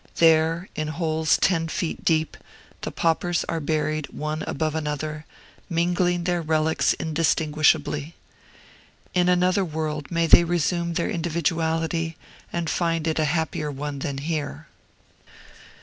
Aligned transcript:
There, 0.15 0.67
in 0.75 0.87
holes 0.87 1.37
ten 1.39 1.67
feet 1.67 2.03
deep, 2.03 2.35
the 2.81 2.89
paupers 2.89 3.45
are 3.47 3.59
buried 3.59 4.07
one 4.07 4.41
above 4.47 4.73
another, 4.73 5.27
mingling 5.69 6.23
their 6.23 6.41
relics 6.41 6.93
indistinguishably. 6.93 8.15
In 9.13 9.29
another 9.29 9.63
world 9.63 10.09
may 10.09 10.25
they 10.25 10.43
resume 10.43 10.93
their 10.95 11.07
individuality, 11.07 12.17
and 12.51 12.67
find 12.67 13.05
it 13.05 13.19
a 13.19 13.25
happier 13.25 13.69
one 13.69 13.99
than 13.99 14.17
here! 14.17 14.65